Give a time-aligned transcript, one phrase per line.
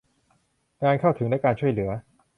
[0.83, 1.91] การเข้าถึงและการช่วยเหลือ